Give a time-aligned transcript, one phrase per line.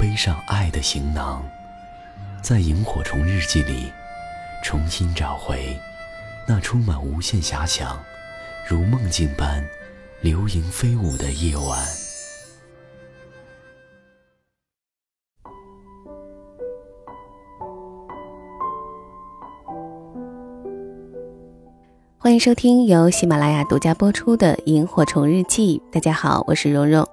[0.00, 1.44] 背上爱的行囊，
[2.40, 3.92] 在萤火虫日记里，
[4.64, 5.78] 重新找回
[6.48, 8.02] 那充满无限遐想、
[8.66, 9.62] 如梦境般
[10.22, 11.78] 流萤飞舞的夜晚。
[22.16, 25.82] 欢迎收听由喜马拉雅独家播出的《萤火虫日记》。
[25.92, 27.06] 大家好，我是蓉蓉。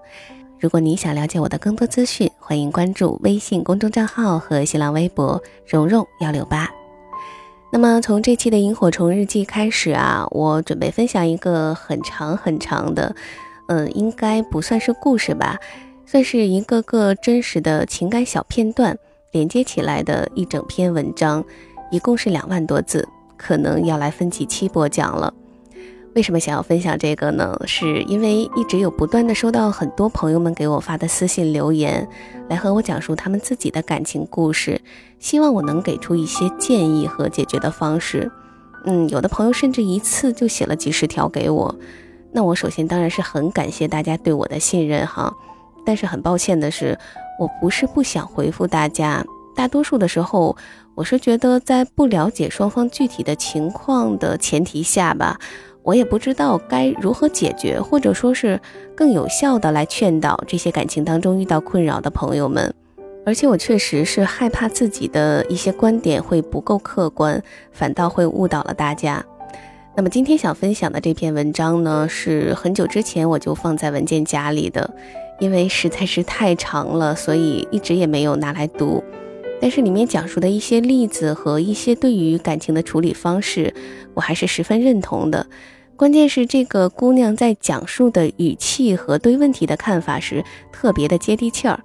[0.60, 6.66] 如果你想了解我的更多资讯，欢迎关注微信公众账号和新浪微博“蓉蓉幺六八”。
[7.74, 13.14] 那么从这期的《萤火虫日记》开始啊，我准备分享一个很长很长的，
[13.68, 15.58] 嗯，应该不算是故事吧，
[16.06, 18.98] 算是一个个真实的情感小片段
[19.34, 21.44] 连接起来的一整篇文章，
[21.92, 25.34] 一共是两万多字，可能要来分几期播讲了。
[26.18, 27.56] 为什么想要分享这个呢？
[27.68, 32.10] 是因为一直有不断的收到很多朋友们给我发的私信留言，
[32.50, 34.82] 来和我讲述他们自己的感情故事，
[35.20, 38.32] 希望我能给出一些建议和解决的方式。
[38.86, 41.76] 嗯，有的朋友甚至一次就写了几十条给我。
[42.32, 45.32] 那我首先当然是很感谢大家对我的信任哈，
[45.86, 46.98] 但是很抱歉的是，
[47.40, 49.24] 我不是不想回复大家，
[49.56, 50.58] 大多数的时候，
[50.96, 55.40] 我是觉得在不了解双方具体的情况的前提下吧。
[55.88, 58.60] 我也不知道该如何解决，或者说是
[58.94, 62.74] 更有效的来劝导这些感情当中遇到困扰的朋友们。
[63.26, 67.42] 而且我确实是害怕自己的一些观点会不够客观，
[67.72, 69.24] 反倒会误导了大家。
[69.96, 74.94] 那么今天想分享的这篇文章呢，是很久之前我就放在文件夹里的，
[75.40, 79.02] 因为实在是太长了，所以一直也没有拿来读。
[79.62, 83.74] 但是里面讲述的一些例子和一些对于感情的处理方式，
[84.14, 85.48] 我还是十分认同的。
[85.98, 91.80] 关键是这个姑娘在讲述的语气和对问题的看法时特别的接地气儿，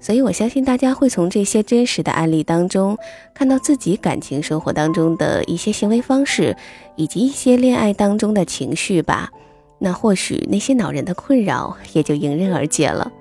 [0.00, 2.98] 所以我相信大家会从这些真实的案例当中
[3.32, 6.56] 看到自己感情生活当中的一些行为方式，
[6.96, 9.30] 以及一些恋爱当中的情绪吧。
[9.78, 13.12] 那或许那些恼人的困扰也就迎刃而解了。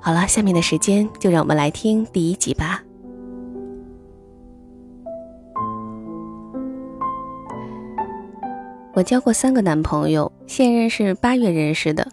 [0.00, 2.82] 好了，下面的时间就让我们来听第一集吧。
[8.94, 12.06] 我交过三个男朋友，现任是八月认识的，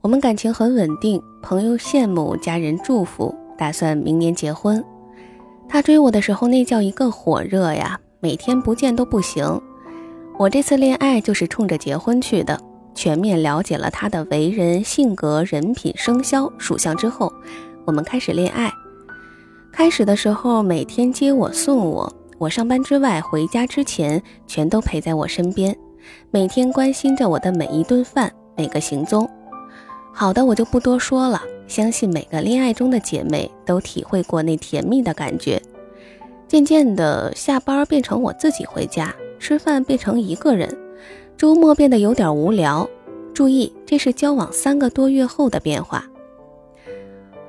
[0.00, 4.82] 我们感情很稳定，朋友羡慕，家人祝福，打算明年结婚。
[5.68, 9.60] 他追我的时候那叫一个火热呀，每天不见都不行。
[10.38, 12.60] 我这次恋爱就是冲着结婚去的，
[12.94, 17.32] 全面了解了他的为人、性格、人品、生肖、属相之后，
[17.84, 18.70] 我们开始恋爱。
[19.72, 25.76] 开始的时候每天接我送我，我上班之外回家之前全都陪在我身边。
[26.30, 29.28] 每天关心着我的每一顿饭、每个行踪。
[30.12, 31.42] 好的，我就不多说了。
[31.66, 35.60] 相信每个恋爱中的姐妹都体会过那甜蜜的感觉。
[36.46, 40.76] 渐渐的，下班变成我自己回家，吃饭变成一个人，
[41.36, 42.88] 周末变得有点无聊。
[43.32, 46.04] 注意，这是交往三个多月后的变化。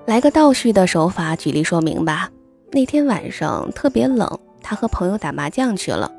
[0.06, 2.30] 来个倒叙的手法举例说明吧。
[2.72, 6.12] 那天晚上特别冷，他和朋友打麻将去了。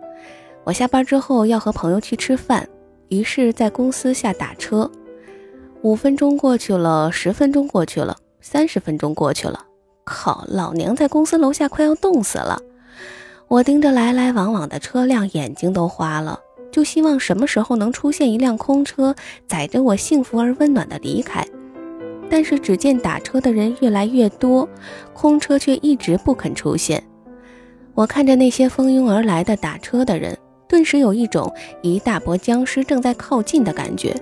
[0.66, 2.68] 我下班之后要和朋友去吃饭，
[3.06, 4.90] 于是，在公司下打车。
[5.82, 9.64] 五分钟过去了，十分钟过去了，三十分钟过去了。
[10.02, 12.60] 靠，老娘在公司楼下快要冻死了！
[13.46, 16.40] 我盯着来来往往的车辆，眼睛都花了，
[16.72, 19.14] 就希望什么时候能出现一辆空车，
[19.46, 21.46] 载着我幸福而温暖的离开。
[22.28, 24.68] 但是，只见打车的人越来越多，
[25.12, 27.00] 空车却一直不肯出现。
[27.94, 30.36] 我看着那些蜂拥而来的打车的人。
[30.76, 34.14] 顿时有一种一大波僵尸正在靠近的感觉，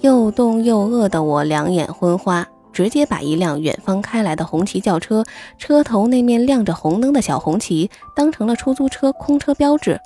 [0.00, 5.22] 又冻又饿的我两眼昏花，直接把一辆远方开来的红旗轿车
[5.58, 10.00] 车头那面亮着红灯的小红旗当成了出租车空车标志。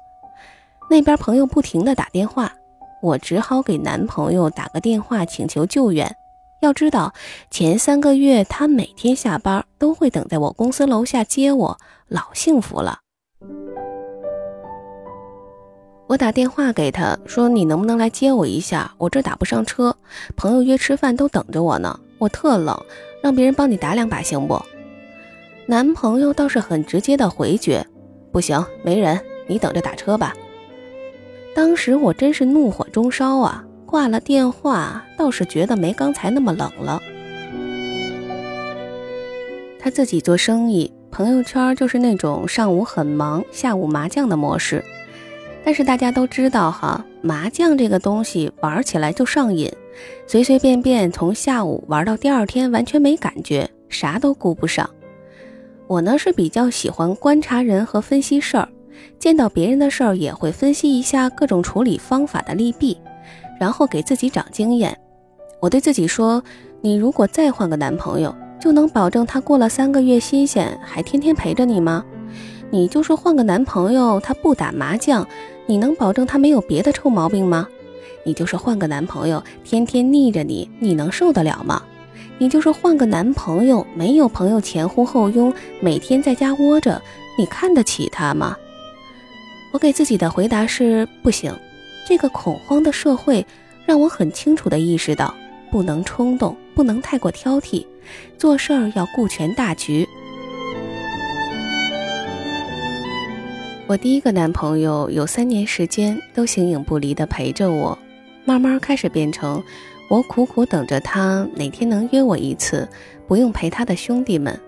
[0.91, 2.53] 那边朋友不停的打电话，
[3.01, 6.13] 我只好给男朋友打个电话请求救援。
[6.61, 7.15] 要知道，
[7.53, 11.79] 前三个月他每天下班都会等在我公司楼下接我，
[12.09, 12.99] 老幸福了。
[16.09, 18.91] 我打电话给他说：“你能不能来接我一下？
[18.97, 19.95] 我这打不上车，
[20.37, 22.01] 朋友约吃饭都等着我呢。
[22.17, 22.83] 我特冷，
[23.23, 24.59] 让别人帮你打两把行不？”
[25.69, 27.87] 男朋友倒是很直接的回绝
[28.33, 30.35] ：“不行，没人，你等着打车吧。”
[31.55, 33.63] 当时我真是怒火中烧啊！
[33.85, 37.03] 挂了电话，倒是觉得没刚才那么冷了。
[39.79, 44.83] 他自己做生意，朋友圈就是那种上午很忙，下午麻将的模式。
[45.69, 49.71] 但是大家都知道哈，麻将这个东西玩起来就上瘾，
[50.27, 54.89] 随随便便从下午玩到第二天，完全没感觉，啥都顾不上。
[55.87, 58.67] 我呢是比较喜欢观察人和分析事儿，
[59.19, 62.97] 见到别人的事儿也会分析一下各种处理方法的利弊。
[63.61, 64.99] 然后给自己长经验，
[65.61, 66.43] 我对自己说
[66.81, 72.03] ：“你如果再换个男朋友，就能保证他过了三个月新鲜，还天天陪着你吗？
[72.71, 75.27] 你就是换个男朋友，他不打麻将，
[75.69, 77.69] 你能保证他没有别的臭毛病吗？
[78.25, 81.83] 你就是换个男朋友，天天腻着你，你能受得了吗？
[82.39, 87.03] 你就是换个男朋友，没有朋友前呼后拥，每天在家窝着，
[87.39, 88.57] 你看得起他吗？”
[89.71, 91.55] 我给自己的回答是：不行。
[92.07, 93.45] 这个恐慌的社会，
[93.85, 95.35] 让我很清楚地意识到，
[95.71, 97.85] 不能冲动，不能太过挑剔，
[98.39, 100.09] 做事儿要顾全大局。
[103.89, 107.99] 我第一个男朋友有三年时间都形影不离地陪着我，
[108.45, 109.65] 慢慢开始变成
[110.11, 112.87] 我苦苦等着他哪天能约我一次，
[113.27, 114.61] 不用陪他的兄弟们。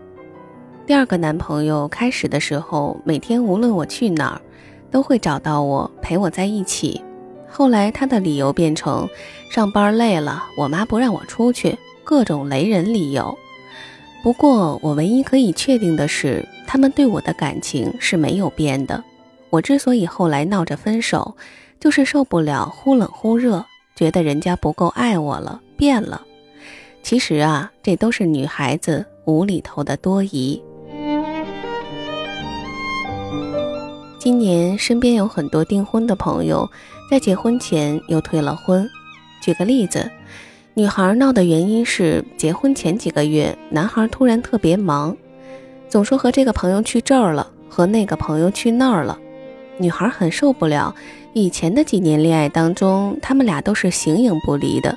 [0.87, 4.41] 第二个男朋友开始的时候，每天无论我去哪儿，
[4.91, 7.05] 都会找到我陪我在一起。
[7.47, 9.07] 后来他的理由变成
[9.51, 13.37] 上班累了，我妈不让我出去，各种雷人理由。
[14.23, 19.05] 不过我唯一可以确定的是，他们对我的感情是没有变的。
[19.51, 21.37] 我之所以后来闹着分手，
[21.79, 23.65] 就是受不了忽冷忽热，
[23.95, 26.23] 觉得人家不够爱我了，变了。
[27.03, 30.63] 其实啊，这都是女孩子无厘头的多疑。
[34.19, 36.69] 今年身边有很多订婚的朋友。
[37.11, 38.89] 在结婚前又退了婚。
[39.43, 40.09] 举个例子，
[40.75, 45.17] 女孩闹的原因是结婚前几个月，男孩突然特别忙，
[45.89, 49.19] 总说和这个朋友去这儿了，和那个朋友去那儿了。
[49.81, 50.95] 女孩很受不了。
[51.33, 54.97] 以前的几年恋爱当中，他们俩都是形影不离的。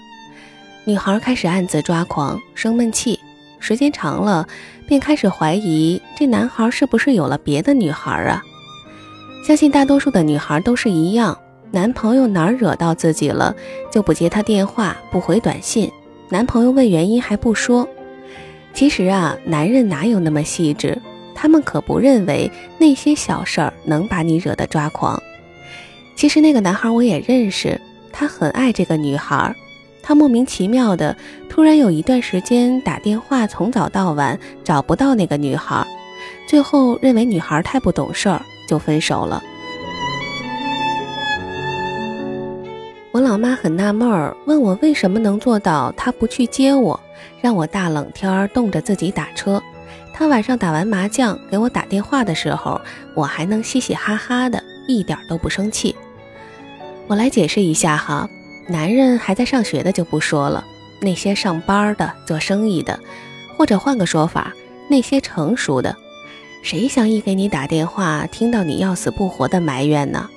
[0.83, 3.19] 女孩开始暗自抓狂，生闷气，
[3.59, 4.47] 时间长了，
[4.85, 8.43] 便开始怀疑这男孩是不是有了别的女孩啊？
[9.47, 11.37] 相信大多数的女孩都是一样。
[11.71, 13.55] 男朋友哪儿惹到自己了，
[13.91, 15.89] 就不接他电话，不回短信。
[16.29, 17.87] 男朋友问原因还不说。
[18.73, 21.01] 其实啊，男人哪有那么细致？
[21.35, 25.21] 他们可不认为那些小事儿能把你惹得抓狂。
[26.15, 27.79] 其实那个男孩我也认识，
[28.11, 29.55] 他很爱这个女孩。
[30.05, 31.15] 他莫名其妙的
[31.49, 35.87] 突然有一段时间打电话从早到晚找不到那个女孩，
[36.45, 39.41] 最后认为女孩太不懂事儿，就分手了。
[43.11, 46.99] 我老妈很纳闷儿，问我为什么能做到他不去接我，
[47.39, 49.63] 让我大冷天儿冻着自己打车。
[50.13, 52.79] 他晚上打完麻将给我打电话的时候，
[53.15, 55.95] 我还能嘻嘻哈哈的，一点都不生气。
[57.07, 58.29] 我来解释一下哈，
[58.67, 60.63] 男人还在上学的就不说了，
[61.01, 62.99] 那些上班的、做生意的，
[63.57, 64.53] 或者换个说法，
[64.87, 65.95] 那些成熟的，
[66.61, 70.29] 谁想一给你打电话，听到你要死不活的埋怨呢？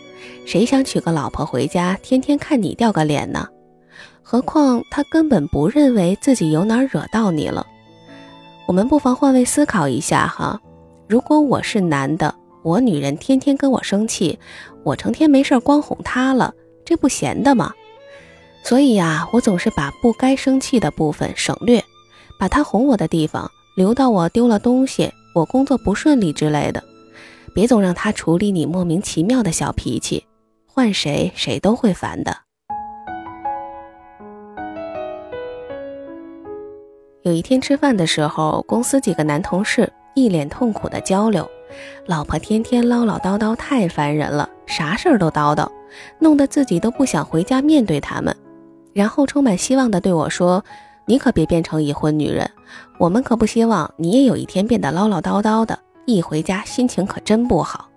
[0.46, 3.46] 谁想娶个老婆回家，天天看你掉个脸呢？
[4.22, 7.64] 何况他根本不认为自己有哪惹到你了。
[8.66, 10.60] 我们不妨换位思考一下哈，
[11.08, 14.36] 如果我是男的，我女人天天跟我生气，
[14.82, 16.52] 我成天没事光哄她了，
[16.84, 17.72] 这不闲的吗？
[18.64, 21.82] 所以呀，我总是把不该生气的部分省略，
[22.40, 26.82] 把她哄我的地方留到我丢了东西、我工作不顺利之类的，
[27.54, 30.26] 别总让她处理你莫名其妙的小脾气。
[30.66, 32.45] 换谁谁都会烦的。
[37.26, 41.44] 有一天吃饭的时候，公司几个男同事一脸痛苦的交流，
[42.06, 45.68] 老婆天天唠唠叨叨，太烦人了，啥事儿都叨叨，
[46.20, 48.32] 弄得自己都不想回家面对他们。
[48.92, 50.64] 然后充满希望的对我说
[51.04, 52.48] ：“你可别变成已婚女人，
[52.96, 57.88] 我们可不希望你也有一天变得唠唠叨叨的，一回家心情可真不好。”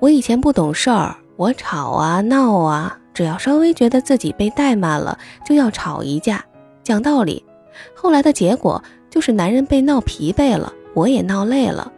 [0.00, 1.14] 我以前不懂事儿。
[1.36, 6.44] 我吵啊闹啊，只要稍微觉得自己被怠慢了，就要吵一架。
[6.82, 7.44] 讲道理，
[7.94, 11.92] 后来的结果就是男人被闹疲惫了，我也闹累了。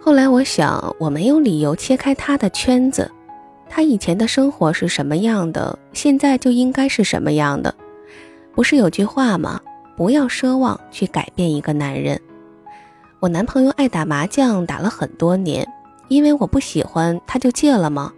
[0.00, 3.10] 后来我想，我没有理由切开他的圈子。
[3.68, 7.74] 他以前的生活是什么样的，现在就应该是什么样的。
[8.52, 9.60] 不是有句话吗？
[9.96, 12.20] 不要奢望去改变一个男人。
[13.20, 15.66] 我男朋友爱打麻将，打了很多年，
[16.08, 18.12] 因为我不喜欢，他就戒了吗？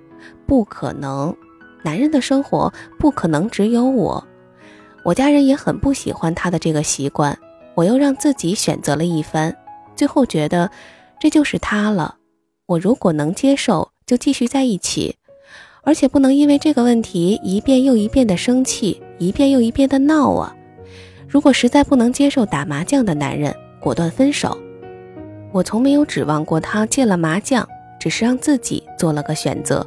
[0.46, 1.36] 不可能，
[1.82, 4.24] 男人的生活不可能只有我。
[5.04, 7.36] 我家人也很不喜欢他的这个习惯，
[7.74, 9.54] 我又让自己选择了一番，
[9.96, 10.70] 最后觉得
[11.18, 12.16] 这就是他了。
[12.66, 15.16] 我如果能接受，就继续在一起，
[15.82, 20.54] 而且不能因为这个问题一遍又一遍的生气，一遍又一遍的闹啊！
[21.28, 24.56] 如果实在不能接受打麻将的男人，果断分手。
[25.50, 27.68] 我从没有指望过他戒了麻将，
[27.98, 29.86] 只是让自己做了个选择。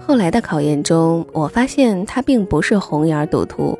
[0.00, 3.78] 后来的考验中，我发现他并不是红眼赌徒，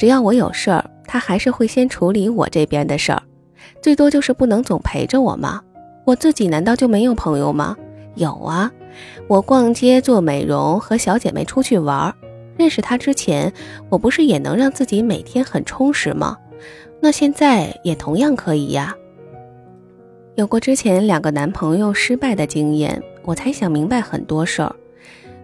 [0.00, 3.22] 只要我有事儿，他还是会先处理我这边的事儿，
[3.82, 5.60] 最多就是不能总陪着我嘛。
[6.06, 7.76] 我自己难道就没有朋友吗？
[8.14, 8.72] 有啊，
[9.28, 12.14] 我逛街、做美容、和小姐妹出去玩儿。
[12.56, 13.52] 认识他之前，
[13.90, 16.34] 我不是也能让自己每天很充实吗？
[16.98, 18.96] 那现在也同样可以呀。
[20.34, 24.74] 有过之前两个男朋友失败的经验，我才想明白很多事儿。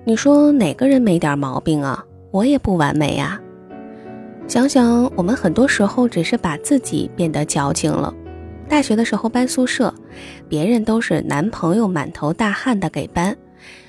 [0.04, 2.02] 你说哪个人没点毛病啊？
[2.30, 3.38] 我也不完美呀。
[4.48, 8.14] 想想我们很多时候只是把自己变得矫情了。
[8.68, 9.92] 大学的时候搬宿舍，
[10.48, 13.36] 别人都是男朋友满头大汗的给搬，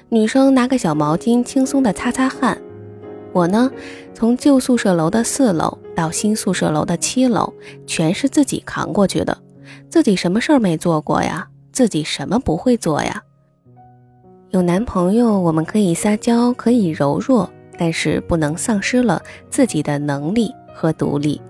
[0.09, 2.59] 女生拿个小毛巾轻松的擦擦汗。
[3.33, 3.71] 我呢，
[4.15, 7.53] 从旧宿舍楼的四楼到新宿舍楼的七楼，
[7.85, 9.37] 全是自己扛过去的。
[9.89, 11.47] 自己什么事儿没做过呀？
[11.71, 13.21] 自己什么不会做呀？
[14.49, 21.41] 有男朋友，我们可以撒娇，可以柔弱，但是不能丧失了自己的能力和独立。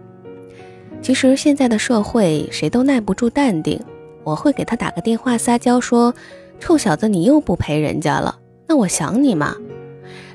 [1.02, 3.80] 其实现在的社会，谁都耐不住淡定。
[4.24, 6.14] 我会给他打个电话撒娇说
[6.60, 9.56] ：“臭小子，你又不陪人家了，那我想你嘛。”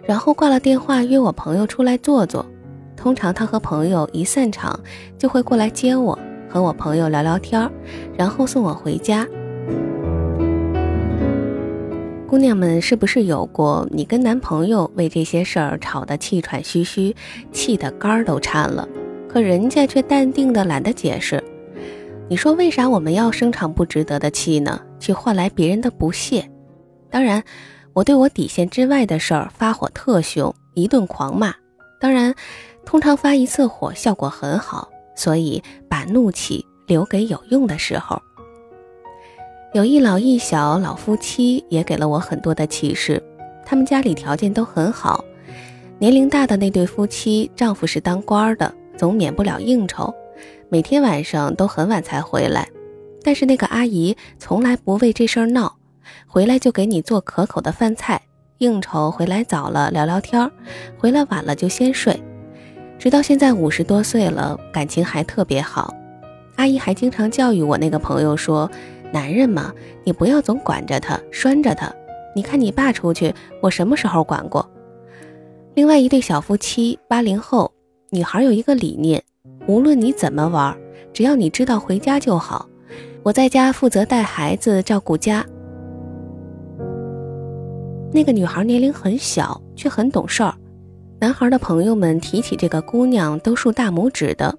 [0.07, 2.47] 然后挂了电话，约我朋友出来坐坐。
[2.97, 4.79] 通常他和朋友一散场，
[5.19, 6.19] 就会过来接我。
[6.49, 7.71] 和我朋友聊聊天儿
[8.17, 9.27] 然后送我回家。
[12.33, 17.15] 姑娘们，是不是有过你跟男朋友为这些事儿吵得气喘吁吁，
[17.53, 18.89] 气得肝儿都颤了，
[19.29, 21.45] 可人家却淡定的懒得解释？
[22.31, 24.81] 你说为啥我们要生场不值得的气呢？
[24.99, 26.51] 去换来别人的不屑？
[27.11, 27.45] 当然，
[27.93, 31.55] 我对我底线之外的事儿发火特凶，一顿狂骂。
[32.01, 32.35] 当然，
[32.87, 34.89] 通常发一次火效果很好。
[35.15, 38.19] 所以，把怒气留给有用的时候。
[39.75, 43.23] 有一老一小老夫妻也给了我很多的启示。
[43.65, 45.25] 他们家里条件都很好，
[45.99, 50.15] 年龄大的那对夫妻，丈夫是当官的，总免不了应酬，
[50.69, 52.69] 每天晚上都很晚才回来。
[53.23, 55.75] 但是那个阿姨从来不为这事儿闹，
[56.27, 58.21] 回来就给你做可口的饭菜。
[58.59, 60.53] 应酬回来早了聊聊天儿，
[60.99, 62.23] 回来晚了就先睡。
[62.99, 65.95] 直到现在五十多岁了，感情还特别好。
[66.57, 68.71] 阿姨还经常教育我那个朋友说
[69.13, 69.73] ：“男人嘛，
[70.05, 71.93] 你不要总管着他，拴着他。
[72.35, 74.67] 你看你爸出去，我什么时候管过？”
[75.75, 77.73] 另外一对小夫妻，八零后
[78.11, 79.23] 女孩有一个理念：
[79.67, 80.77] 无论你怎么玩，
[81.13, 82.69] 只要你知道回家就好。
[83.23, 85.45] 我在家负责带孩子、照顾家。
[88.13, 90.55] 那个女孩年龄很小，却很懂事儿。
[91.21, 94.59] 男孩的朋友们提起这个姑娘都竖大拇指的。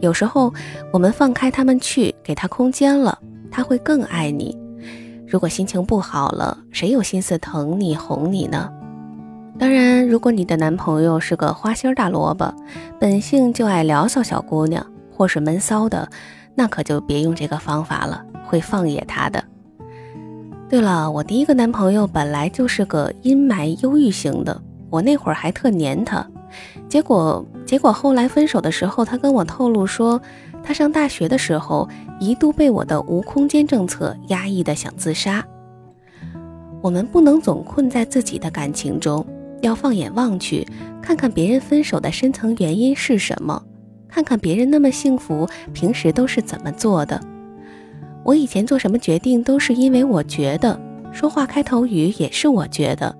[0.00, 0.52] 有时候
[0.92, 3.18] 我们放开他们去，给他空间了，
[3.50, 4.56] 他会更爱你。
[5.26, 8.68] 如果心情不好了，谁有心思疼你、哄你呢？
[9.58, 12.52] 当然，如果你的男朋友是个花心大萝卜，
[12.98, 16.08] 本性就爱聊骚小姑娘，或是闷骚的，
[16.54, 19.44] 那可就别用这个方法了，会放野他的。
[20.68, 26.26] 对了，我第一个男朋友本来就是个阴霾忧郁型的，我那会儿还特黏他，
[26.88, 30.20] 结果结果后来分手的时候，他跟我透露说，
[30.60, 35.46] 他上大学的时候一度被我的无空间政策压抑的想自杀。
[36.82, 39.24] 我们不能总困在自己的感情中，
[39.60, 40.66] 要放眼望去，
[41.00, 43.62] 看看别人分手的深层原因是什么，
[44.08, 47.20] 看看别人那么幸福，平时都是怎么做的。
[48.24, 50.76] 我以前做什么决定都是因为我觉得，
[51.12, 53.14] 说话开头语也是我觉得。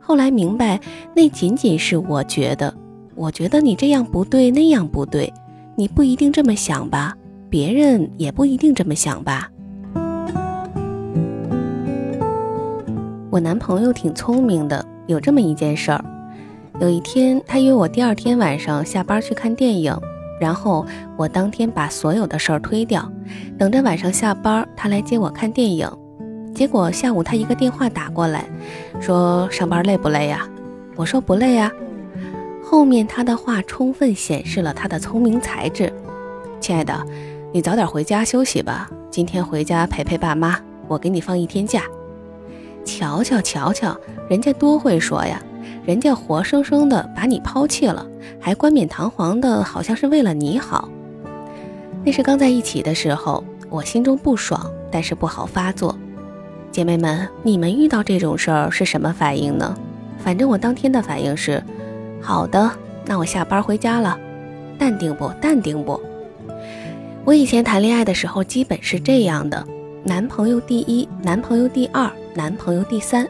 [0.00, 0.80] 后来明白，
[1.14, 2.74] 那仅仅是我觉得。
[3.16, 5.32] 我觉得你这样不对，那样不对，
[5.76, 7.14] 你不一定这么想吧？
[7.48, 9.48] 别人也不一定这么想吧？
[13.30, 16.04] 我男朋友挺聪明的，有这么一件事儿。
[16.80, 19.96] 有一天，他约我第二天晚上下班去看电影。
[20.40, 20.84] 然后
[21.16, 23.08] 我当天把所有的事儿推掉，
[23.56, 25.88] 等着晚上下班他来接我看电影。
[26.52, 28.44] 结果下午他一个电话打过来，
[29.00, 30.48] 说上班累不累呀？
[30.96, 31.70] 我说不累呀。
[32.74, 35.92] 后面他的话充分显示了他的聪明才智。
[36.60, 37.06] 亲爱的，
[37.52, 41.84] 你早点回家休息吧，今天回家陪陪爸妈，我给你放一天假。
[42.84, 43.96] 瞧瞧瞧瞧，
[44.28, 45.40] 人家多会说呀，
[45.86, 48.04] 人家活生生的把你抛弃了，
[48.40, 50.88] 还冠冕堂皇的，好像是为了你好。
[52.04, 55.96] 那是刚在一起的时候，我心中不爽，但是不好发作。
[56.72, 59.78] 姐妹们，你们遇到这种事儿是什么反应呢？
[60.18, 61.62] 反正我当天的反应是，
[62.24, 62.70] 好的，
[63.04, 64.18] 那我下班回家了，
[64.78, 65.28] 淡定不？
[65.42, 66.00] 淡定不？
[67.22, 69.62] 我以前谈恋爱的时候，基本是这样的：
[70.02, 73.28] 男朋友第一，男朋友第二，男朋友第三。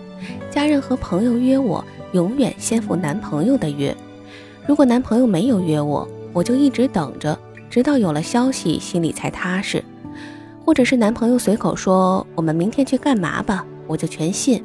[0.49, 3.93] 家人和朋友约我，永远先赴男朋友的约。
[4.65, 7.37] 如果男朋友没有约我，我就一直等着，
[7.69, 9.83] 直到有了消息，心里才踏实。
[10.65, 14.65] 或者是男朋友随口说我们明天去干嘛吧，我就全信。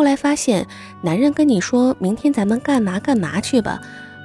[0.00, 0.66] 后来发现，
[1.02, 3.78] 男人跟你说明天咱们干嘛干嘛去吧，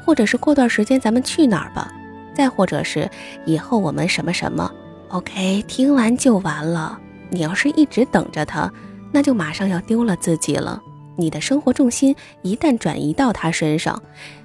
[0.06, 1.92] 或者是过段时间咱们去哪儿吧，
[2.34, 3.10] 再或者是
[3.46, 4.72] 以后我们什么什么
[5.10, 6.98] ，OK，听完就完了。
[7.30, 8.72] 你要是一直等着他，
[9.12, 10.82] 那就马上要丢了自己了。
[11.18, 14.02] 你的生活重心一旦转移到他身上，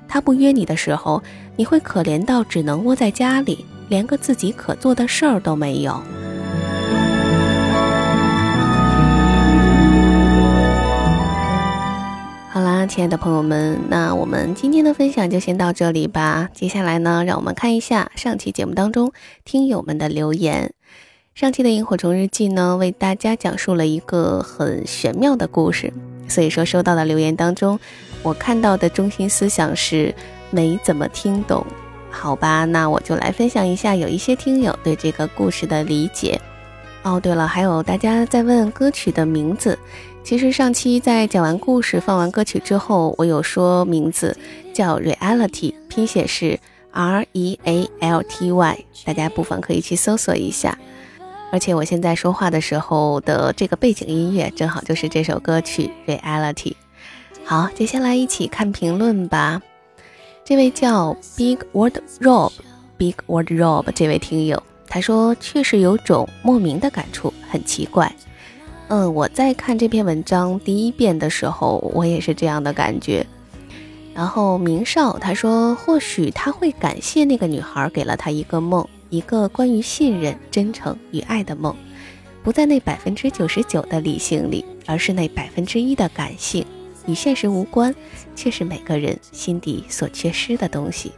[0.09, 1.23] 他不约你的时候，
[1.55, 6.03] 你会可怜到只能窝在家里，连个自己可做的事儿都没有。
[12.89, 16.49] 亲爱的朋友们，那我们今天的分享就先到这里吧。
[16.53, 19.13] 接下来呢，让我们看一下上期节目当中
[19.45, 20.73] 听友们的留言。
[21.35, 25.93] 上期的萤火虫日记呢，为大家讲述了一个很玄妙的故事，
[26.29, 27.79] 所以说收到的留言当中，
[28.23, 30.15] 我看到的中心思想是
[30.51, 31.65] 没怎么听懂。
[32.11, 36.41] 好吧，那我就来分享一下有一些听友对这个故事的理解。
[37.03, 39.79] 哦，对了，还有大家在问歌曲的名字。
[40.23, 44.37] 其实上期在讲完故事、放完歌曲之后，我有说名字
[44.73, 46.59] 叫 Reality，拼写是
[46.93, 50.79] R E A L T Y，大家不妨可以去搜索一下。
[51.51, 56.75] 而且我现在说话的时候的这个背景音乐，正好就是这首歌曲 Reality。
[57.45, 59.61] 好，接下来一起看评论吧。
[60.45, 68.15] 这位叫 Big Word Rob，Big Word Rob 这位听友，他说确实有种莫名的感触，很奇怪。
[68.91, 73.25] 嗯，我在看这篇文章第一遍的时候，我也是这样的感觉。
[74.13, 81.73] 然后明少他说，或许他会感谢那个女孩给了他一个梦，一个关于信任、真诚与爱的梦，
[82.43, 86.67] 不在那百分之九十九的理性里，而是那百分之一的感性，
[87.07, 87.95] 与现实无关，
[88.35, 91.13] 却是每个人心底所缺失的东西。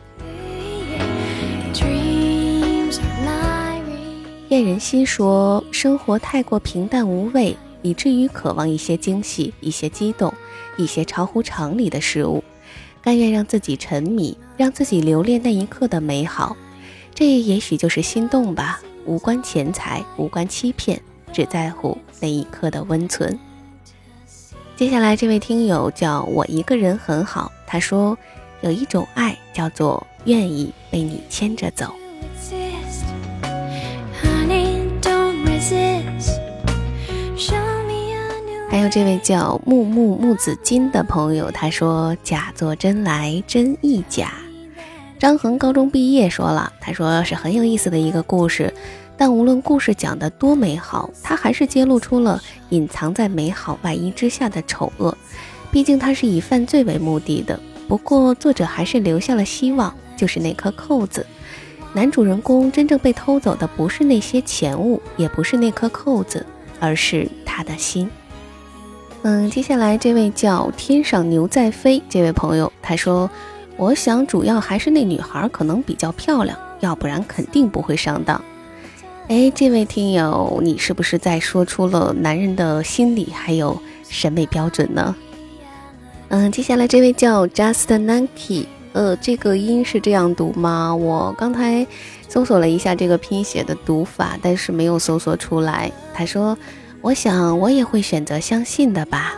[4.53, 10.31] 燕人心说：“生活太过平淡无味，以至于渴望一些惊喜、一些激动、
[10.77, 12.45] 一些超乎常理的事物，
[13.01, 16.55] 甘愿让自己沉迷，让自己留恋那一刻的美好。
[17.15, 21.01] 这也许就是心动吧，无关钱财，无关欺骗，
[21.33, 23.39] 只在乎那一刻的温存。”
[24.77, 28.19] 接下来这位听友叫我一个人很好，他说
[28.61, 31.91] ：“有一种爱叫做愿意被你牵着走。”
[38.73, 44.33] 还有这位叫木木木子金的朋友，他说：“假作真来真亦假。”
[45.21, 48.73] 张恒高中毕业说了，他说是很有意思的一个故事，
[49.15, 55.15] 但无论故事讲得多美好，他还是揭露出了隐藏在美好外衣之下的丑恶。
[55.71, 57.61] 毕竟他是以犯罪为目的的。
[57.87, 61.27] 不过作者还是留下了希望，就是那颗扣子。
[61.93, 66.47] 男主人公真正被偷走的不是那些钱物，也不是那颗扣子，
[66.81, 68.09] 而是他的心。
[69.25, 73.31] 嗯，接下来这位叫天上牛在飞这位朋友，他说
[73.79, 78.43] ：“我想主要还是那女孩可能比较漂亮，要不然肯定不会上当。”
[79.29, 85.15] 哎，这位听友，你是不是在说出了男人的心理还有审美标准呢？
[86.31, 90.93] 嗯，接下来这位叫 Just Nanki，呃，这个音是这样读吗？
[90.93, 91.87] 我刚才
[92.29, 95.93] 搜索了一下这个拼写的读法，但是没有搜索出来。
[96.13, 96.59] 他说。
[97.03, 99.35] 我想，我也会选择相信的吧。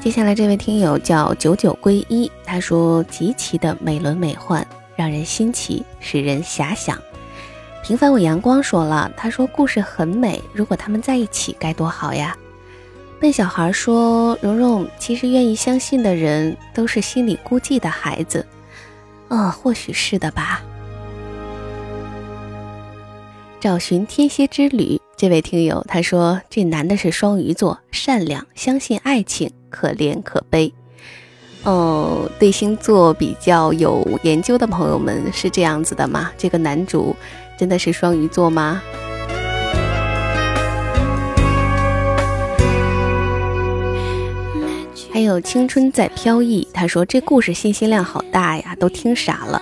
[0.00, 4.64] 接下来这位听友叫九九归一，他说：“极其的美轮美奂，
[4.96, 6.98] 让人新奇，使人遐想。”
[7.84, 12.34] 平凡我阳光说了，他说：“故事很美，如果他们在一起该多好呀。”
[13.20, 18.46] 笨小孩说：“蓉蓉，其实愿意相信的人，都是心里孤寂的孩子。”
[19.28, 20.62] 呃，或许是的吧。
[23.60, 30.72] 找寻天蝎之旅，这位听友他说：“这男的是双鱼座，善良，相信爱情，可怜可悲。”
[31.64, 36.30] 哦，对星座比较有研究的朋友们是这样子的吗？
[36.38, 37.16] 这个男主
[37.58, 38.80] 真的是双鱼座吗？
[45.12, 49.60] 还有青春在飘逸，他说这故事信息量好大呀，都听傻了。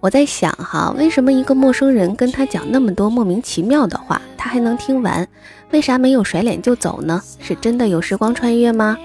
[0.00, 5.26] 我在想哈，为什么一个陌生人跟他讲那么多莫名其妙的话，他还能听完？
[5.72, 7.20] 为啥没有甩脸就走呢？
[7.40, 8.96] 是真的有时光穿越吗？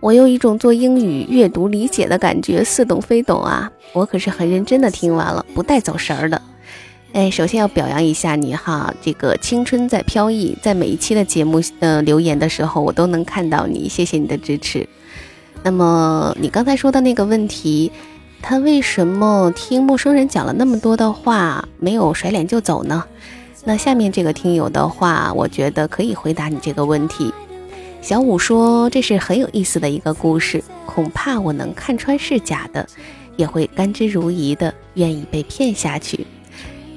[0.00, 3.70] 我有一种做英语阅读理解的感觉，似懂非懂啊！
[3.92, 6.40] 我可是很认真的听完了，不带走神儿的。
[7.12, 14.88] 哎，首先要表扬一下你哈，这个青春在飘逸，在每一期的节目呃留言的时候，我都能看到你，谢谢你的支持。
[15.62, 17.92] 那么你刚才说的那个问题，
[18.42, 23.04] 他为什么听陌生人讲了那么多的话，没有甩脸就走呢？
[23.64, 27.32] 那下面这个听友的话，我觉得可以回答你这个问题。
[28.02, 32.84] 小五说：“这是很有意思的一个故事，恐怕我能看穿是假的，
[33.36, 36.26] 也会甘之如饴的，愿意被骗下去。”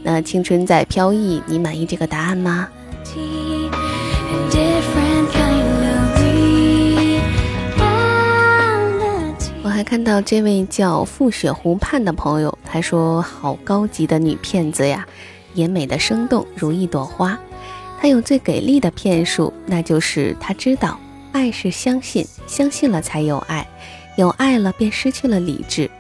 [0.02, 2.68] 那青春在飘逸，你满意这个答案吗？
[9.76, 15.06] 还看到这位叫覆雪湖畔的朋友，他说：“好高级的女骗子呀，
[15.54, 17.38] 也美的生动如一朵花。”
[18.00, 20.98] 他有最给力的骗术，那就是他知道
[21.34, 23.68] 爱是相信，相信了才有爱，
[24.16, 25.92] 有爱了便失去了理智。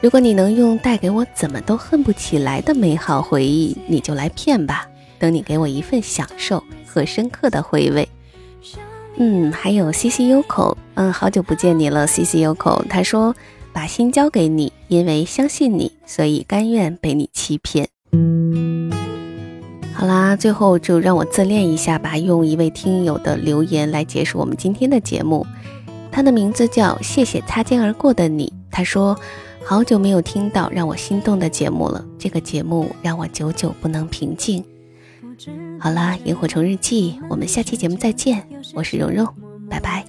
[0.00, 4.88] 如果你能用带给我怎么都恨不起来的美好回忆，你就来骗吧。
[5.20, 8.08] 等你给我一份享受和深刻的回味。
[9.16, 12.84] 嗯，还有 C C U 口，嗯，好久不见你了，C C U 口。
[12.88, 13.34] 他说
[13.72, 17.88] 把心交给你，因为相信你，所以甘愿被你欺骗。
[19.94, 25.46] 好啦，最后就让我自恋一下吧，用一位听友的留言来结束我们今天的节目。
[26.10, 28.52] 他的名字叫谢谢擦肩而过的你。
[28.70, 29.16] 他说，
[29.64, 34.64] 好久没有听到让我心动的节目了，这个节目让我久久不能平静。
[35.80, 38.42] 好啦，萤火虫日记，我们下期节目再见。
[38.74, 39.26] 我是蓉蓉，
[39.68, 40.04] 拜拜。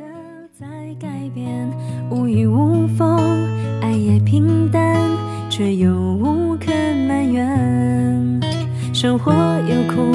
[2.09, 3.49] 无雨无风，
[3.81, 4.95] 爱也平淡，
[5.49, 6.71] 却又无可
[7.07, 8.39] 埋怨。
[8.93, 10.13] 生活有苦，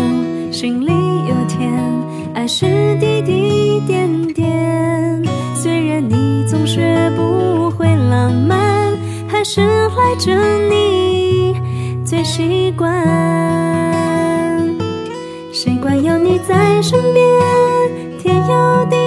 [0.53, 0.87] 心里
[1.29, 1.71] 有甜，
[2.33, 5.23] 爱是滴滴点点。
[5.55, 8.97] 虽然你总学不会浪漫，
[9.29, 10.33] 还是赖着
[10.69, 11.55] 你
[12.05, 14.00] 最习惯。
[16.03, 17.25] 有你在身边，
[18.19, 19.00] 天有，地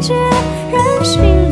[0.00, 0.16] 人
[0.70, 1.47] 任性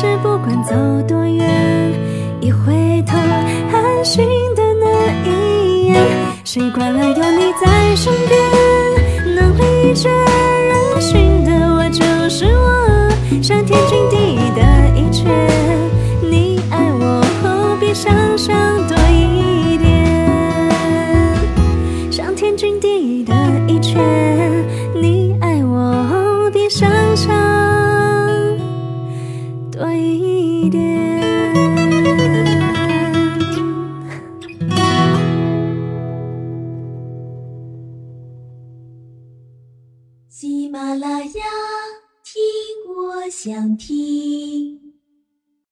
[0.00, 0.72] 是不管走
[1.06, 1.92] 多远，
[2.40, 3.18] 一回头，
[3.70, 4.24] 安心
[4.56, 4.86] 的那
[5.28, 5.94] 一眼。
[6.42, 8.40] 习惯了有你在身边，
[9.36, 13.10] 能理解人心的我就是我。
[13.42, 14.29] 像天经地义。